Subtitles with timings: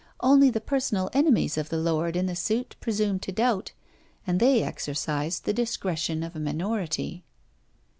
[0.21, 3.73] Only the personal enemies of the lord in the suit presumed to doubt,
[4.25, 7.23] and they exercised the discretion of a minority.